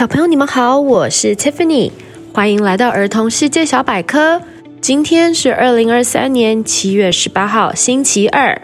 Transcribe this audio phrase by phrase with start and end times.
[0.00, 1.92] 小朋友，你们好，我是 Tiffany，
[2.32, 4.40] 欢迎来到儿童世界小百科。
[4.80, 8.58] 今天是二零二三年七月十八号，星期二。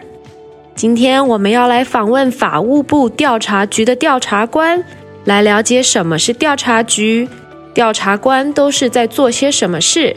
[0.73, 4.83] 今天我们要来访问法务部调查局的调查官，
[5.25, 7.29] 来了解什么是调查局，
[7.71, 10.15] 调查官都是在做些什么事。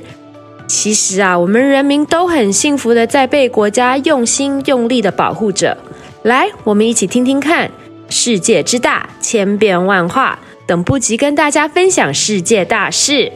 [0.66, 5.76] 其实啊，我们人民都很幸福的在被国家用心用力的保护着。
[6.22, 7.70] 来，我们一起听听看，
[8.08, 10.38] 世界之大，千变万化。
[10.70, 13.32] 等不及跟大家分享世界大事，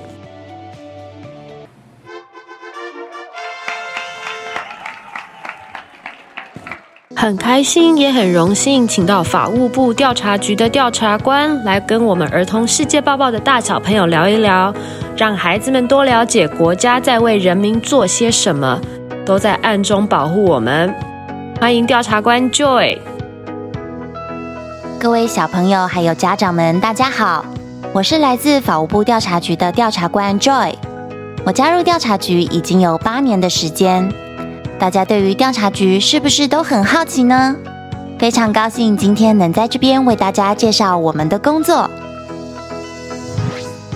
[7.16, 14.72] 很开心也很荣幸，请到法务部调查局的调查官来跟我们儿童世界报报的大小朋友聊一聊，
[15.16, 18.80] 让孩子们多了解国家在为人民做些什么，
[19.26, 20.94] 都在暗中保护我们。
[21.60, 23.13] 欢迎调查官 Joy。
[25.04, 27.44] 各位小朋友还有家长们，大家好，
[27.92, 30.72] 我是来自法务部调查局的调查官 Joy。
[31.44, 34.10] 我加入调查局已经有八年的时间，
[34.78, 37.54] 大家对于调查局是不是都很好奇呢？
[38.18, 41.90] 非常高兴今天能在这边为大家介绍我们的工作。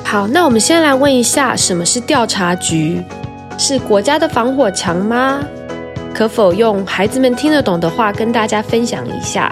[0.05, 3.03] 好，那我们先来问一下，什么是调查局？
[3.57, 5.41] 是国家的防火墙吗？
[6.13, 9.51] 可否用孩子们听得懂的话跟大家分享一下？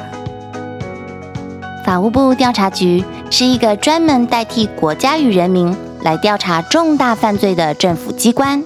[1.87, 8.65] 法务部调查局是一个专门代替国家与人民来调查重大犯罪的政府机关。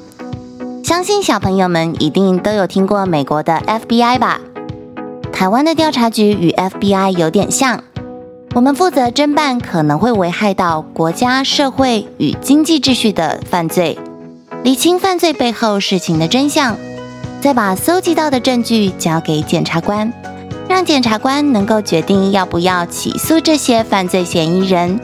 [0.82, 4.40] 相信小朋友们一定都有听过美国的 FBI 吧？
[5.30, 7.84] 台湾的调查局与 FBI 有点像，
[8.54, 13.98] 我们负责侦办可能会危害到国家、社会与经济秩序的犯罪，
[14.64, 16.74] 厘清犯罪背后事情的真相，
[17.42, 20.10] 再把搜集到的证据交给检察官。
[20.70, 25.00] 让检察官能够决定要不要起诉这些犯罪嫌疑人，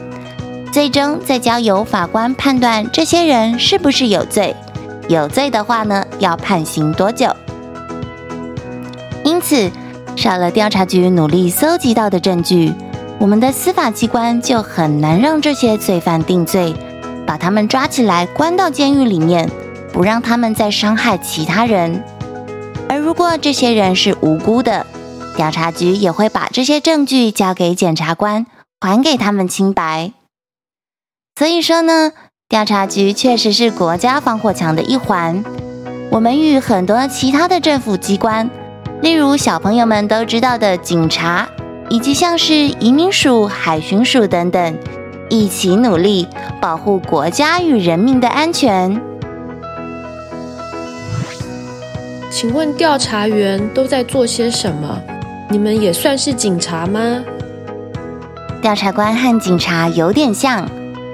[0.71, 4.55] 最终再交由法官判断这些人是不是有罪，
[5.09, 7.27] 有罪的话呢，要判刑多久。
[9.25, 9.69] 因此，
[10.15, 12.73] 少了调查局努力搜集到的证据，
[13.19, 16.73] 我们的司法机关就很难让这些罪犯定罪，
[17.25, 19.51] 把他们抓起来关到监狱里面，
[19.91, 22.01] 不让他们再伤害其他人。
[22.87, 24.85] 而如果这些人是无辜的，
[25.37, 28.47] 调查局也会把这些证据交给检察官，
[28.81, 30.11] 还给他们清白。
[31.35, 32.11] 所以说呢，
[32.49, 35.45] 调查局确实是国家防火墙的一环。
[36.09, 38.49] 我们与很多其他的政府机关，
[39.03, 41.47] 例如小朋友们都知道的警察，
[41.87, 44.77] 以及像是移民署、海巡署等等，
[45.29, 46.27] 一起努力
[46.59, 48.99] 保护国家与人民的安全。
[52.31, 54.99] 请问调查员都在做些什么？
[55.49, 57.23] 你们也算是警察吗？
[58.61, 60.67] 调查官和警察有点像，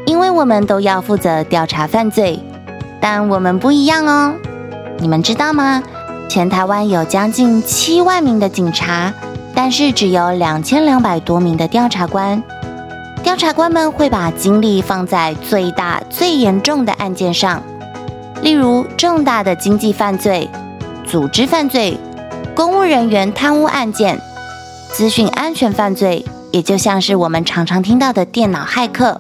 [0.08, 2.40] 因为我们都要负责调查犯罪，
[3.00, 4.34] 但我们不一样哦。
[4.98, 5.84] 你们知道吗？
[6.28, 9.14] 全台湾有将近七万名的警察，
[9.54, 12.42] 但是只有两千两百多名的调查官。
[13.22, 17.62] 调查官们会把精力放在最大、最严重的案件上，
[18.42, 20.50] 例如重大的经济犯罪、
[21.06, 21.96] 组织犯罪。
[22.56, 24.22] 公务人员贪污案件、
[24.92, 29.20] 资讯安全犯罪，也就像是我们常常听到的电脑骇客，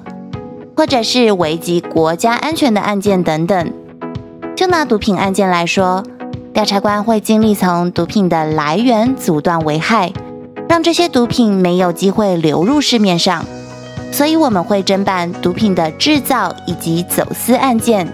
[0.77, 3.73] 或者是危及国家安全的案件等等。
[4.55, 6.03] 就拿毒品案件来说，
[6.53, 10.13] 调查官会尽力从毒品的来源阻断危害，
[10.69, 13.43] 让这些毒品没有机会流入市面上。
[14.11, 18.07] 所以我们会侦办毒品的制造以及走私案件。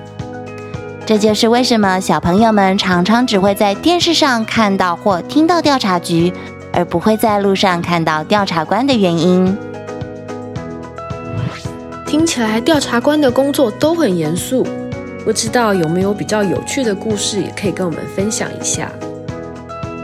[1.10, 6.32] 这就是为什么小朋友们常常只会在电视上看到或听到调查局，
[6.72, 9.58] 而不会在路上看到调查官的原因。
[12.06, 14.64] 听起来调查官的工作都很严肃，
[15.26, 18.88] 不知道有没有比较有趣的故事，也可以跟我们分享一下。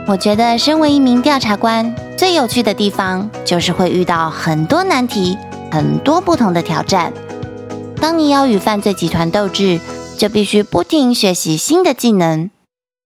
[0.08, 5.38] 我觉得身为一名调查官，最有趣的地方就是会遇到很多难题，
[5.72, 7.14] 很多不同的挑战。
[8.02, 9.80] 当你要与犯罪集团斗智，
[10.16, 12.50] 就必须不停学习新的技能，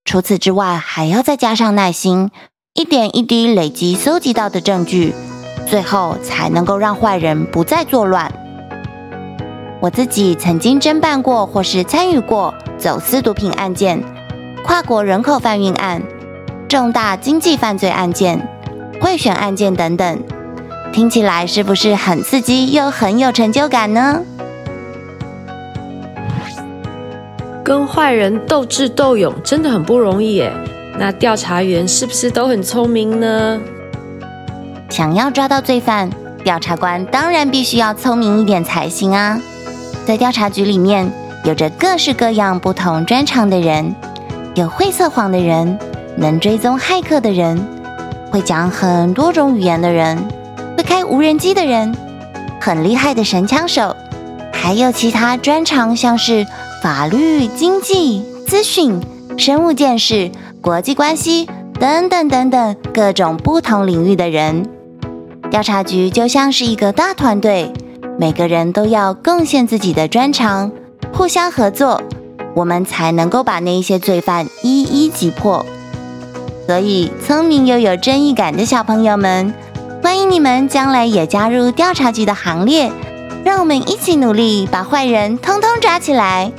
[0.04, 2.30] 除此之外，还要再加上耐心，
[2.72, 5.12] 一点一滴累积搜集到的证据，
[5.68, 8.32] 最后才能够让坏人不再作乱。
[9.80, 14.02] 我自己曾经侦办过或是参与过走私毒品案件、
[14.64, 16.02] 跨国人口贩运案、
[16.68, 18.46] 重大经济犯罪案件、
[19.00, 20.22] 贿选案件等等，
[20.92, 24.22] 听起来是不是很刺激又很有成就感呢？
[27.70, 30.52] 跟坏人斗智斗勇真的很不容易耶。
[30.98, 33.60] 那调查员是不是都很聪明呢？
[34.88, 36.10] 想要抓到罪犯，
[36.42, 39.40] 调查官当然必须要聪明一点才行啊！
[40.04, 41.08] 在调查局里面，
[41.44, 43.94] 有着各式各样不同专长的人，
[44.56, 45.78] 有会测谎的人，
[46.16, 47.56] 能追踪骇客的人，
[48.32, 50.18] 会讲很多种语言的人，
[50.76, 51.94] 会开无人机的人，
[52.60, 53.94] 很厉害的神枪手，
[54.52, 56.44] 还有其他专长，像是
[56.82, 58.98] 法律、经济、资讯、
[59.36, 60.30] 生物见识、
[60.62, 61.46] 国际关系
[61.78, 64.66] 等等等等各种不同领域的人。
[65.50, 67.70] 调查局就像是一个大团队，
[68.18, 70.72] 每个人都要贡献自己的专长，
[71.12, 72.00] 互相合作，
[72.54, 75.66] 我们才能够把那一些罪犯一一击破。
[76.66, 79.52] 所以，聪明又有正义感的小朋友们，
[80.02, 82.90] 欢迎你们将来也加入调查局的行列，
[83.44, 86.50] 让我们一起努力，把坏人通通抓起来。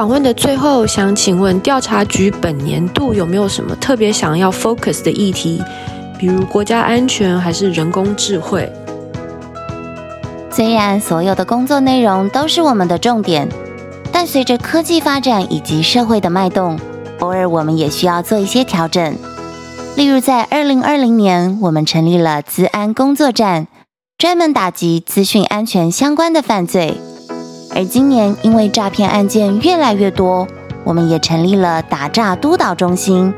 [0.00, 5.62] 访问的最后，想请问调查局本年度有没有什么特别想要 focus 的议题，
[6.18, 8.72] 比如国家安全还是人工智慧？
[10.50, 13.46] 虽然所有的工作内容都是我们的重点，
[14.10, 16.80] 但随着科技发展以及社会的脉动，
[17.18, 19.14] 偶尔我们也需要做一些调整。
[19.96, 23.66] 例如，在二零二零年，我们成立了资安工作站，
[24.16, 26.96] 专门打击资讯安全相关的犯罪。
[27.74, 30.46] 而今年，因为诈骗案件越来越多，
[30.84, 33.32] 我们也成立了打诈督导中心，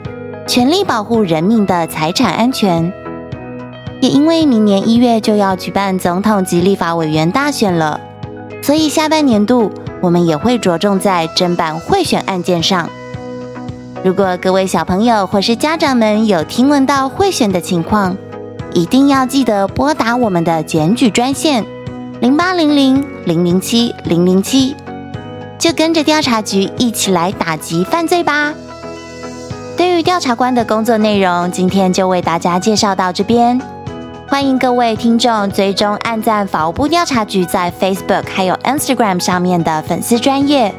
[0.46, 2.92] 全力保护人民的财产安全。
[4.00, 8.00] 也因为明年一月就要举办总统及立法委员大选了，
[8.62, 9.70] 所以下半年度
[10.00, 12.88] 我们也会着重在侦办贿选案件上。
[14.02, 18.16] 如果各位小朋友或是家长们有听闻到贿选的情况，
[18.72, 21.64] 一定要记得拨打我们的检举专线。
[22.22, 24.76] 零八零零零零七零零七，
[25.58, 28.54] 就跟着调查局一起来打击犯罪吧。
[29.76, 33.60] 对于调查官的工作内容，今天就为大家介绍到这边。
[34.28, 40.72] 欢迎各位听众追踪、按赞法务部调查局在 Facebook 还有 Instagram 上面的粉丝专业。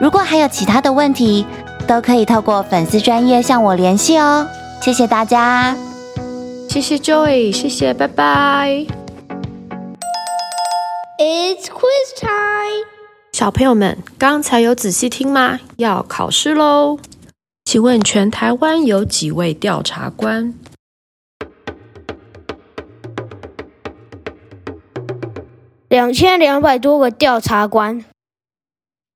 [0.00, 1.44] 如果还有其他的问题，
[1.86, 4.46] 都可以透过粉丝专业向我联系哦。
[4.80, 5.76] 谢谢大家，
[6.70, 8.97] 谢谢 Joy，谢谢，拜拜。
[11.20, 12.86] It's quiz time！
[13.32, 15.58] 小朋友们，刚才有仔细听吗？
[15.76, 17.00] 要考试喽！
[17.64, 20.54] 请问全台湾有几位调查官？
[25.88, 28.04] 两千两百多个调查官。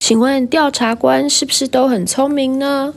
[0.00, 2.94] 请问调查官是不是都很聪明呢？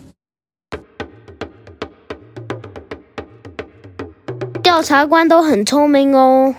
[4.64, 6.56] 调查官都很聪明哦。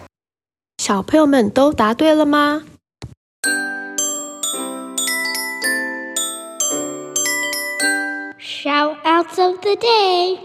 [0.87, 2.63] 小朋友们都答对了吗
[8.41, 10.39] ？Shoutouts of the day！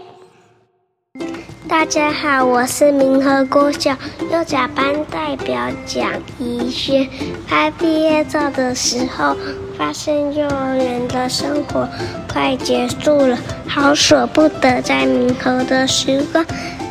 [1.68, 3.96] 大家好，我是明和国小
[4.32, 6.10] 幼甲班代表蒋
[6.40, 7.08] 怡轩。
[7.46, 9.36] 拍毕业照的时候，
[9.78, 11.88] 发现幼儿园的生活
[12.28, 16.44] 快结束了，好舍不得在明和的时光。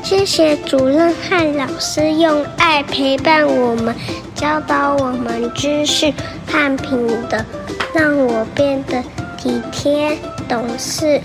[0.03, 3.95] 谢谢主任和老师用爱陪伴我们，
[4.35, 6.13] 教导我们知识
[6.47, 7.43] 和品德，
[7.93, 9.01] 让我变得
[9.37, 10.17] 体贴
[10.49, 11.21] 懂事。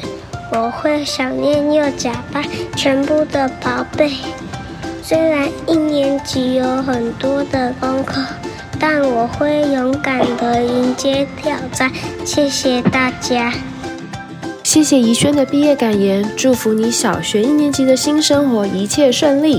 [0.53, 2.45] 我会想念幼甲班
[2.77, 4.13] 全部的宝贝。
[5.03, 8.23] 虽然一年级有很多的功课，
[8.79, 11.91] 但我会勇敢地迎接挑战。
[12.25, 13.53] 谢谢大家。
[14.77, 19.59] 谢谢怡轩的毕业感言，祝福你小学一年级的新生活一切顺利。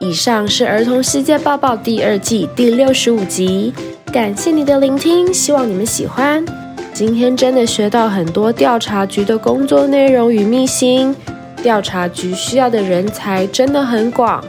[0.00, 3.72] 以上是儿童世界报报第二季第六十五集，
[4.12, 6.44] 感谢你的聆听，希望你们喜欢。
[6.92, 11.14] 今天真的学到很多调查局的工作内容与秘辛，
[11.62, 14.44] 调查局需要的人才真的很广。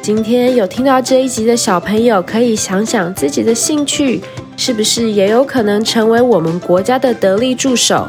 [0.00, 4.22] 今天有听到这一集的小朋友，可以想想自己的兴趣，
[4.56, 8.08] 是不是也有可能成为我们国家的得力助手？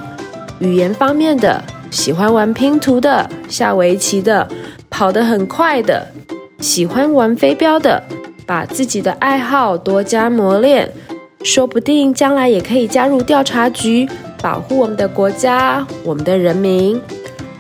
[0.62, 4.48] 语言方面的，喜欢玩拼图的，下围棋的，
[4.92, 6.08] 跑得很快的，
[6.60, 8.02] 喜欢玩飞镖的，
[8.46, 10.88] 把自己的爱好多加磨练，
[11.44, 14.08] 说不定将来也可以加入调查局，
[14.40, 17.02] 保护我们的国家，我们的人民。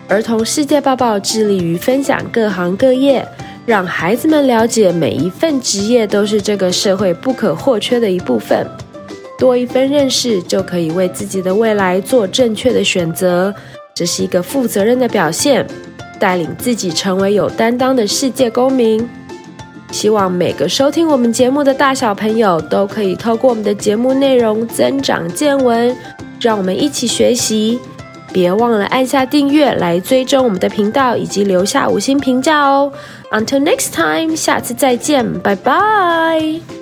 [0.08, 3.28] 儿童世界报报致力于分享各行各业，
[3.66, 8.68] 让孩子们了解每一份职业都是这个社会不可或缺的一部分。
[9.42, 13.52] 多一分认识，就可以为自己的未来做正确的选择。
[13.96, 15.66] 这是一个负责任的表现，
[16.20, 19.10] 带领自己成为有担当的世界公民。
[19.92, 25.98] 希望每个收听我们节目的大小朋友都可以透过我们的节目内容增长见闻，
[26.40, 27.80] 让我们一起学习。
[28.32, 32.94] 别忘了按下订阅来追踪我们的频道，以及留下五星评价哦。
[33.32, 36.81] Until next time，下次再见，拜拜。